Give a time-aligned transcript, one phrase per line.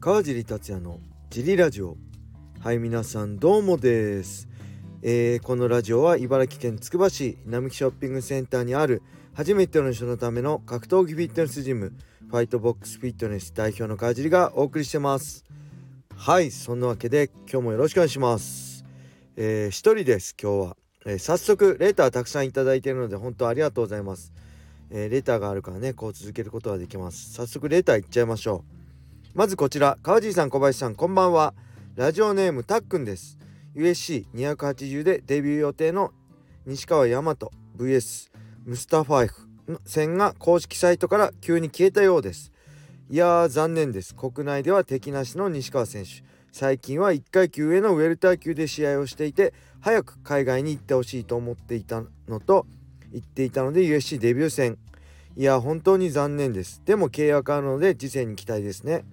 [0.00, 1.96] 川尻達也のジリラジオ。
[2.60, 4.48] はい皆さんどうもです、
[5.02, 9.02] えー、このラジオは茨城県つくば市並木ショッピングセンターにある
[9.34, 11.94] 初めての人のための格闘技フィットネスジム
[12.30, 15.44] ファイトボックスフィットネス代表の川尻がお送りしてます。
[16.16, 18.84] はいそんなわけで今日もよろしくお願いします。
[19.34, 24.32] えー、一人です今日は、えー、早速レターたくさんいただいているので本当ありがとうございます。
[24.90, 27.32] えー、レターがあるからねこう続けることができます。
[27.32, 28.77] 早速レターいっちゃいましょう。
[29.38, 31.54] まずこちら川尻さん小林さんこんばんは。
[31.94, 33.38] ラジオネームたっくんです。
[33.76, 36.10] USC280 でデビュー予定の
[36.66, 37.36] 西川大和
[37.76, 38.32] VS
[38.64, 42.50] ムスタファイフの戦が公式サイトから急に消えたようです。
[43.10, 44.12] いやー残念です。
[44.12, 46.24] 国内では敵なしの西川選手。
[46.50, 52.66] 最近は1階級上のウェルター級で試合をしていて早く海外に行ってほしいと思っていたのと
[53.12, 54.78] 言っていたので USC デビュー戦。
[55.36, 56.82] いや本当に残念です。
[56.84, 59.04] でも契約あるので次戦に期待ですね。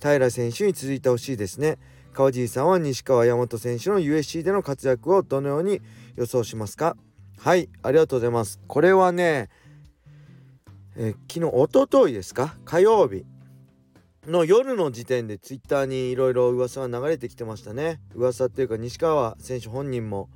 [0.00, 1.78] 平選手に続いてほしいですね。
[2.12, 5.80] 川尻さんは西川大和選手の USC での活躍をどのように
[6.16, 6.96] 予想しますか？
[7.38, 8.58] はいありがとうございます。
[8.66, 9.48] これはね
[10.96, 12.56] え昨日おとといですか？
[12.64, 13.24] 火曜日
[14.26, 18.00] の夜の時点でツイッターにいろいろ噂が流れてきてましたね。
[18.14, 20.28] 噂っていうか西川選手本人も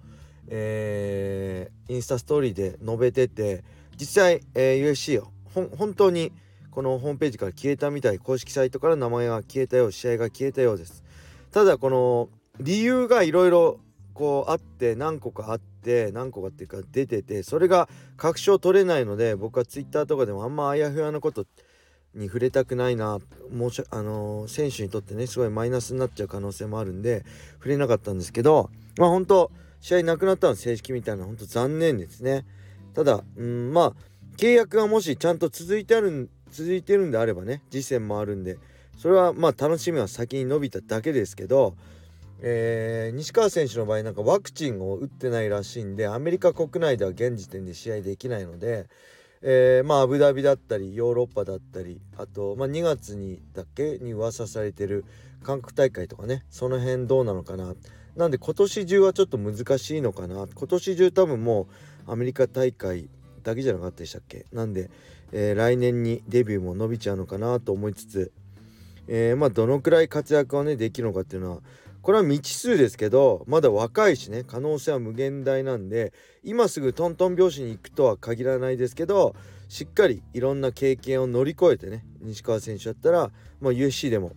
[0.53, 3.63] えー、インスタストーリーで述べてて
[3.97, 5.23] 実際、えー、USC
[5.55, 6.33] 本当に
[6.71, 11.03] このホームページから消えたみたい公式サイトから名前が消えたよう試合が消えたようです。
[11.53, 12.29] ただこの
[12.61, 13.81] 理由がいろいろ
[14.15, 21.47] こうあって何個かあって何個かっていうか出ててそれが確証取れないので僕は Twitter とかでもあんまあやふやなこと
[22.15, 23.19] に触れたくないな
[23.53, 32.45] もうあのー、選手にとってねすごいマイナスになっちゃう可能性もあるんで触れなかったんですけどまあ本当試合なくなったの正式みたいな本当残念ですね。
[32.93, 33.93] ただうんまあ
[34.37, 38.59] 契約がもしちゃんと続いてある続いてるんであればね次戦もあるんで
[38.99, 41.75] それはまあ楽しみは先に伸びただけですけど、
[42.43, 48.89] えー、西川選手の場合なんかワクチンを打ってないらしいんでアメリカ国内では現時点で試合できないので、
[49.43, 55.05] えー、まあアブダビだったりヨーロッパだったりあと、まあ、2月にだけに噂されてる
[55.43, 57.75] 韓国大会とかねその辺どうなのかな。
[58.17, 60.47] なんで今年中はちょっと難しいのかな。
[60.53, 61.69] 今年中多分も
[62.07, 63.09] うアメリカ大会
[63.43, 64.47] だけじゃなかったでしたっけ？
[64.53, 64.91] なんで、
[65.33, 68.33] えー、来年にデビューも伸びちゃうのかなと思いつつ、
[69.09, 71.59] えー、まあどのくらい活躍をねできるのかっていうのは
[72.03, 76.13] これは未知数ですけどまだ若いしね可能性は無限大なんで
[76.43, 79.35] 今すぐトントン拍子に行くとは限らないですけど
[79.69, 83.31] しっかりいろんな経験を乗り越えてね西川選手だったら、
[83.61, 84.33] まあ、USC でも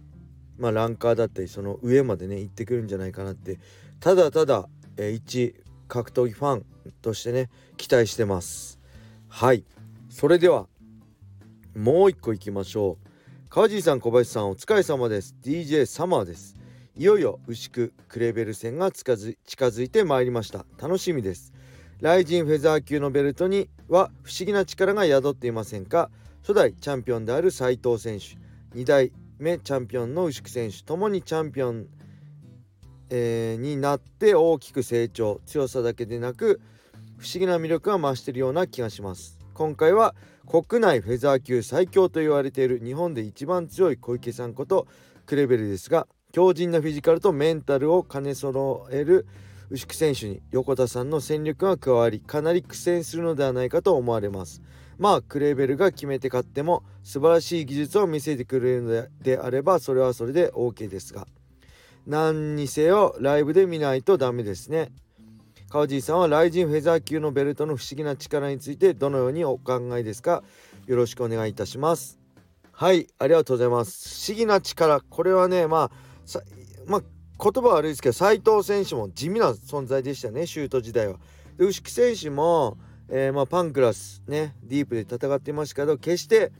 [0.57, 3.59] まあ、ランカーだったりその上までね行ってくるんじゃないかなって
[3.99, 5.55] ただただ、えー、一
[5.87, 6.65] 格闘技ファン
[7.01, 8.79] としてね期待してます。
[9.35, 9.65] はい。
[10.09, 10.67] それでは
[11.75, 13.49] もう一個いきましょう。
[13.49, 15.35] 川尻さん小林さんお疲れ様です。
[15.41, 16.55] DJ サマーです。
[16.95, 20.67] いよいよ牛久クレベル戦が近づ近づいてまいりました。
[20.79, 21.51] 楽しみです。
[21.99, 26.11] ライジンフェザー級のベルトには不思議な力が宿っていませんか？
[26.43, 28.37] 初代チャンピオンである斉藤選手。
[28.79, 30.83] 2代目チャンピオンの牛久選手。
[30.83, 31.87] ともにチャンピオン、
[33.09, 35.41] えー、になって大きく成長。
[35.47, 36.61] 強さだけでなく
[37.23, 39.39] 不思議な魅力が増しているような気がします。
[39.53, 40.13] 今回は
[40.45, 44.87] 国内フェザー級最強と言われている日本で一番強い小池さんこと
[45.25, 49.25] クレベルですが強靭なフィジカルとメンタルを兼ね揃える
[49.69, 54.61] 牛久選手に横田さんの戦力が加わりかなり苦戦するのではないかと思われます。
[54.97, 61.25] まあクレベルが決めて勝っても素晴らしい技術を見せてくれるのであればそれはそれで OK ですが。
[62.05, 64.91] 何にせよライブで見ないとダメですね。
[65.73, 70.43] 川尻さんはライジンフェザー級のベルトの不思議な力についてどのようにお考えですか？
[70.85, 72.19] よろしくお願いいたします。
[72.71, 74.23] はいありがとうございます。
[74.23, 75.01] 不思議な力。
[75.01, 75.91] これはねまあ
[76.85, 77.01] まあ
[77.43, 81.15] 言葉は悪いですけど斉藤選手も地味な存在でしたねシュート時代は。
[81.57, 82.77] で牛久選手も
[83.09, 86.51] えー、まあ、パンクラスねディープで戦ってましたけど決して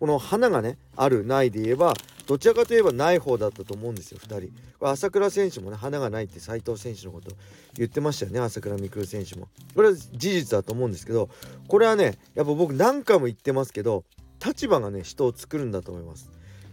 [0.00, 1.92] この花がねあるないで言えば
[2.26, 4.52] どちらかといえばない方だったと思うんですよ2人。
[4.78, 7.30] これ朝倉選手もね花がないって斉藤選手のこと
[7.74, 9.48] 言ってましたよね朝倉未来選手も。
[9.74, 11.28] これは事実だと思うんですけど
[11.68, 14.04] これはねやっぱ僕何回も言ってますけど
[14.44, 16.30] 立場がね人を作るんだと思います。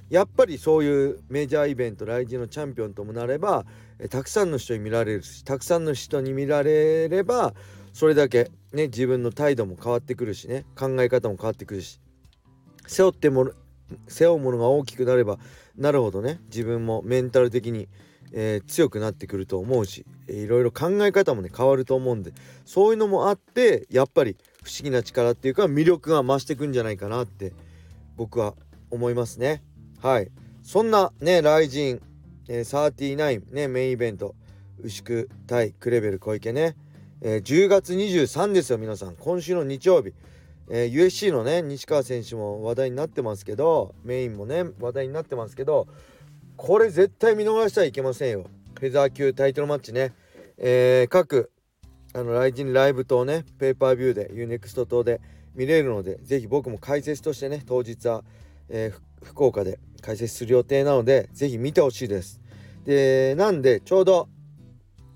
[0.10, 3.66] やっぱりそういうメジャーイベント来日のチャンピオンともなれば
[4.10, 7.54] たくさんの人に見られるしたくさんの人に見られれば
[7.94, 12.02] それだけね自分の態度も変わってくるしね考え方も変わってくるし
[12.88, 13.54] 背負っても
[14.08, 15.38] 背負うものが大きくなれば
[15.78, 16.40] なるほどね。
[16.48, 17.88] 自分もメンタル的に、
[18.34, 22.34] えー、強くなってくると思うし、いろいろ考え方もね変わると思うんで
[22.66, 27.54] そういうのもあってやっぱり不思議な力っていうか魅力が増してくんじゃないかなって
[28.16, 28.54] 僕は
[28.90, 29.64] 思いますね。
[30.02, 30.30] はい。
[30.64, 31.84] そんなね雷神、
[32.48, 34.36] えー、39ねメインイベント
[34.84, 36.76] 牛久対クレベル小池ね、
[37.22, 39.16] えー、10月23ですよ皆さん。
[39.16, 40.14] 今週の日曜日、
[40.74, 45.88] えー、USC のね西川選手も話題になってますけどメインもね話題になってますけど
[46.56, 48.46] これ絶対見逃してはいけませんよ。
[48.80, 50.14] フェザー級タイトルマッチね、
[50.58, 51.52] えー、各
[52.14, 55.22] あのライジンライブ等ねペーパービューで UNEXT 等で
[55.54, 58.24] 見れるのでぜひ僕も解説としてね当日は、
[58.70, 62.40] えー、福岡で解説する予定なのでぜひ見てほしいです。
[62.86, 64.30] でなんでちょうど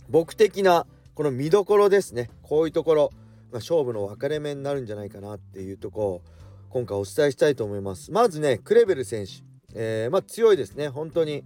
[0.09, 0.85] 僕的な
[1.15, 2.29] この見どころですね。
[2.43, 3.11] こういうところ、
[3.55, 6.21] まあ、勝負の分かれ目になるんじゃないかなっていうとこを
[6.69, 8.11] 今回お伝えしたいと思います。
[8.11, 9.31] まずねクレベル選手、
[9.73, 10.89] えー、まあ強いですね。
[10.89, 11.45] 本当に、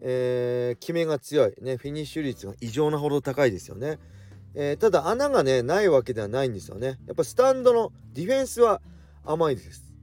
[0.00, 1.54] えー、決めが強い。
[1.62, 3.98] ねフィニッシュ率が異常なほど高いですよね。
[4.54, 6.98] えー、ただ穴がねないわけではないんですよね。
[7.06, 8.82] やっぱスタンドのディフェンスは
[9.24, 9.94] 甘いです。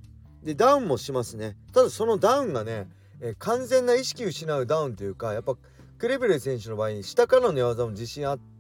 [0.42, 1.56] でダウンもしますね。
[1.72, 2.88] ただそのダウンがね、
[3.22, 5.54] えー、完全な意識失うダウンというかやっぱ
[6.00, 8.53] クレベル選手の場合に下からの寝技も自信あって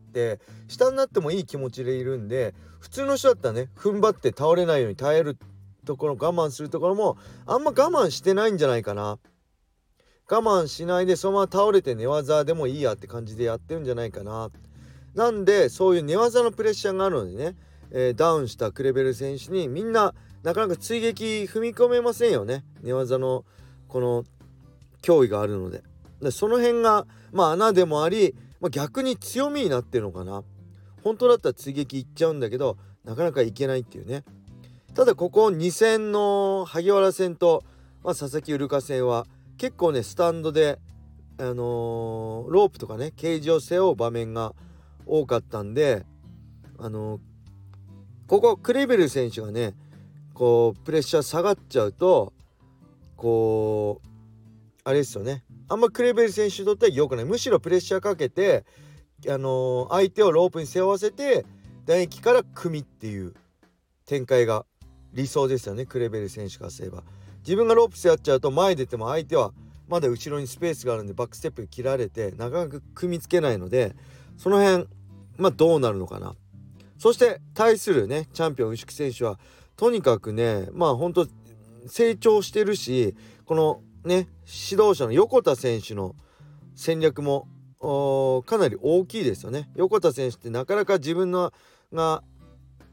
[0.68, 5.38] 下になってもいい気持ちでいるんで普通の人だったらね踏ん張って倒れないように耐える
[5.86, 9.19] ところ我慢するところもあんま我慢してないんじゃないかな。
[10.30, 14.50] 我慢しないでそのまま倒れて寝技でもいいやって感じでやってるんじゃないかな。
[15.13, 17.56] なんでそういう寝技のプレッシャーがあるのでね、
[17.92, 22.63] えー、ダウンしたクレベル選手にみんななかなか追撃踏み込めませんよね。
[22.81, 23.45] 寝技の
[23.88, 24.24] この
[25.01, 25.83] 脅威があるので。
[26.21, 28.33] でその辺がまあ穴でもあり、
[28.63, 30.42] まあ、逆に強みになってるのかな。
[31.04, 34.24] 本当だったら追撃いっちゃうんだけどなかなかいけないっていうね。
[34.95, 37.65] ただここ2戦の萩原戦と、
[38.06, 39.27] まあ、佐々木ウルカ戦は
[39.57, 40.80] 結構ねスタンドで
[41.39, 44.54] あのー、ロープとかねケージを背負う場面が
[45.06, 46.06] 多かったんで
[46.80, 47.19] あの
[48.27, 49.74] ここクレベル選手がね
[50.33, 52.31] こうプレッシャー下がっちゃうと
[53.18, 54.12] こう
[54.86, 55.44] あれですよね。
[55.70, 57.26] あんまクレベル選手にとっては良くない。
[57.26, 58.66] むしろプレッシャーかけて
[59.30, 61.46] あの相手をロープに背負わせて
[61.86, 63.34] 打撃から組っていう
[64.06, 64.66] 展開が
[65.14, 65.86] 理想ですよね。
[65.86, 67.04] クレベル選手からすれば。
[67.40, 69.54] 自分がロープ背負っちゃうと前出ても相手は
[69.88, 73.96] まだ後ろにスペースがあるんでバックステップ切られてなかなか組みつけないので
[74.38, 74.88] その辺
[75.38, 76.36] まあどうなるのかな。
[76.98, 79.40] そして対するねチャンピオン牛久選手は
[79.76, 81.28] とにかくねまあ本当
[81.88, 83.16] 成長してるし
[83.46, 86.16] このね指導者の横田選手の
[86.76, 87.48] 戦略も
[88.46, 89.70] かなり大きいですよね。
[89.76, 91.52] 横田選手ってなかなか自分の
[91.92, 92.24] が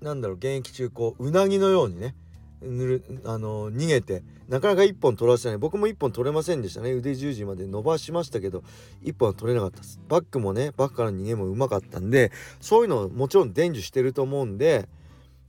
[0.01, 2.15] なんだろう現役中こううなぎのようにね
[2.61, 5.59] ぬるあの逃げてなかなか1本取らせない。
[5.59, 6.93] 僕も1本取れませんでしたね。
[6.93, 8.65] 腕十字まで伸ばしましたけど
[9.05, 10.01] 1本は取れなかったです。
[10.09, 14.89] バックもねバックからの逃げもうまかったんでそういうのをもちろん伝授してると思うんで、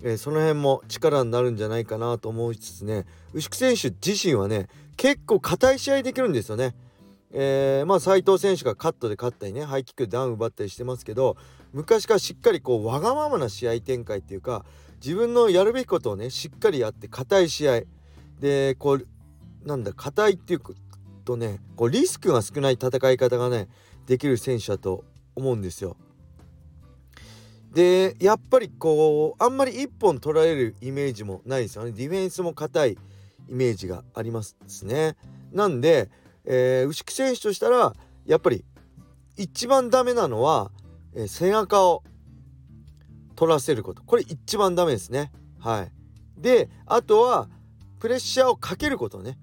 [0.03, 4.67] えー、その辺も力になるんじゃないかなと思いつつね牛久選手自身はね
[4.97, 6.75] 結構硬い試合できるんですよね。
[7.33, 11.37] えー、まあ斉藤選手がカットで勝ったりねハイキックでダウン奪ったりしてますけど
[11.71, 14.65] 昔からしっかりこうわがままな試合展開っていうか
[15.01, 17.81] 自分のやるべきことをねしっかりやって硬い試合
[18.39, 19.07] でこう
[19.65, 20.61] なんだ硬いっていう
[21.23, 23.69] とねこうリスクが少ない戦い方がね
[24.07, 25.05] できる選手だと
[25.35, 25.95] 思うんですよ。
[27.73, 32.97] でやっぱりこうあんまり1本取られるイメージもないですよねディフェンスも硬い
[33.49, 35.15] イメージがありますね。
[35.51, 36.09] なんで、
[36.45, 37.93] えー、牛久選手としたら
[38.25, 38.63] やっぱり
[39.37, 40.71] 一番ダメなのは、
[41.13, 42.03] えー、背中を
[43.35, 44.03] 取らせること。
[44.03, 45.31] これ一番ダメですね。
[45.59, 45.91] はい。
[46.37, 47.49] であとは
[47.99, 49.37] プレッシャーをかけることね。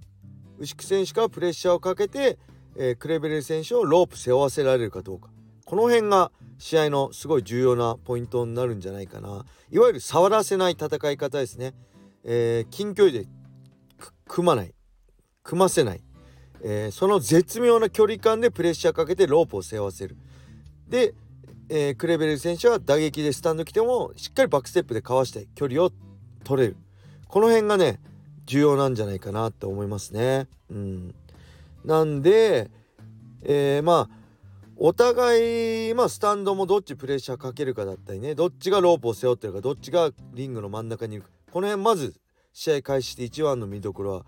[0.59, 2.39] 牛久選手からプレッシャーをかけて、
[2.77, 5.31] えー、クレベル選手をロープ背負わせられるかどうか。
[5.65, 9.45] この辺が試合のすごい重要なポイントになるんじゃないかな。
[9.71, 11.75] いわゆる触らせない戦い方ですね、
[12.25, 13.29] えー、近距離で
[14.29, 14.75] 組まない。
[15.43, 16.03] 組ませない、
[16.63, 20.17] えー、その絶妙な距離感でプレッシャーかけてロープを背負わせる。
[20.87, 21.15] で
[21.71, 25.91] えー、クレベル選手は打撃でスタンド来てもしっかりバックステップでかわして距離を
[26.43, 26.77] 取れる。
[27.27, 28.01] この辺がね
[28.47, 30.49] 重要なんじゃないかなって思いますね。
[30.71, 31.15] うん、
[31.85, 32.71] なんで、
[33.43, 34.19] えー、まあ
[34.77, 41.29] お互い、まあ、スタンドもどっちプレッシャーかけるかだったりねどっちがロープを背負ってるかどっちがリングの真ん中にいるか。
[41.51, 42.15] この辺まず
[42.59, 44.25] 試合開始して一番の見どころは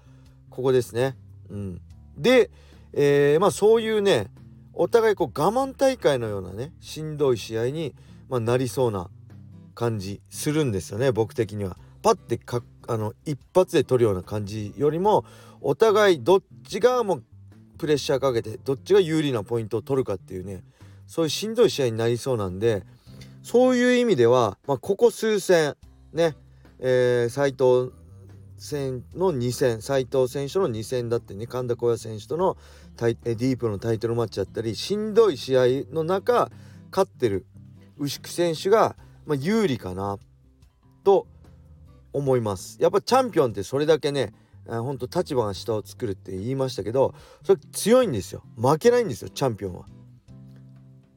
[0.50, 1.16] ここですね。
[1.48, 1.80] うん、
[2.16, 2.52] で、
[2.92, 4.30] えー、まあそういうね
[4.72, 7.92] お互いこう我慢大会のようなねしんどい試合に、
[8.28, 9.10] まあ、なりそうな
[9.74, 11.76] 感じするんですよね僕的には。
[12.02, 15.24] パッてかあの一発で取るような感じよりも
[15.60, 17.22] お互いどっちがも
[17.78, 20.62] プレッシャーかけてどっちが有利なポイントを取るかっていうね
[21.08, 22.84] そういうしんどい試合になりそうなんで
[23.42, 25.74] そういう意味では、まあ、ここ数戦
[26.12, 26.36] ね、
[26.78, 27.99] えー、藤
[28.60, 32.58] 戦の2戦斉藤選手の2戦だってね神田小屋選手との
[32.96, 35.62] タイディープのタイトルマッチだったりしんどい試合
[35.92, 36.50] の中
[36.92, 37.46] 勝ってる
[37.98, 40.18] 牛久選手が、まあ、有利かな
[41.04, 41.26] と
[42.12, 42.76] 思います。
[42.80, 44.34] やっぱチャンピオンってそれだけね
[44.66, 48.42] ほんと立場が下を作るって言いましたけどそれ強いんですよ。
[48.56, 49.86] 負けないんですよチャンピオンは。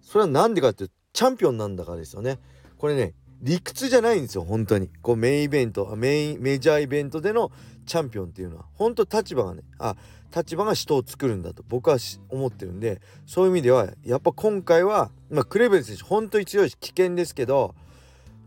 [0.01, 2.39] それは何でかっていうとチャンピオンなんだからですよね。
[2.77, 4.89] これね理屈じゃないんですよ本当に。
[5.01, 7.51] こうメインイベントメインメジャーイベントでの
[7.85, 8.65] チャンピオンっていうのは。
[8.75, 9.95] 本当立場がねあ
[10.33, 11.97] 立場が人を作るんだと僕は
[12.29, 17.75] 思ってるんでそういう意味ではやっぱ今回は、まあ、クレベル選手本当に強いし危険ですけど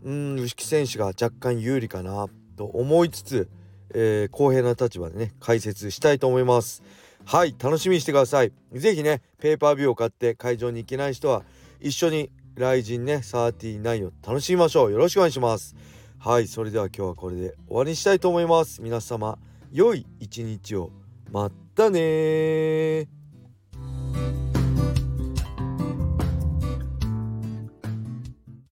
[0.03, 2.27] うん牛木選手が若干有利かな
[2.57, 3.49] と思いつつ、
[3.93, 6.83] えー、公平な立場でね解説したいと思います。
[7.23, 8.51] はい楽しみにしてください。
[8.73, 11.43] 是非ねペーパービューを買って会場に行けない人は
[11.79, 14.91] 一緒に雷神ね39を楽しみましょう。
[14.91, 15.75] よろしくお願いします。
[16.19, 18.81] はいそれでは今日はこれで終わりにしたいと思います。
[18.81, 19.37] 皆様
[19.71, 20.91] 良い一日を。
[21.31, 23.07] またね